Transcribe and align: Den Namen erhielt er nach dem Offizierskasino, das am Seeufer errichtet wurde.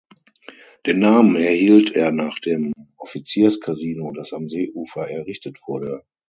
Den 0.87 0.97
Namen 0.97 1.35
erhielt 1.35 1.91
er 1.91 2.09
nach 2.11 2.39
dem 2.39 2.73
Offizierskasino, 2.97 4.11
das 4.13 4.33
am 4.33 4.49
Seeufer 4.49 5.07
errichtet 5.07 5.59
wurde. 5.67 6.01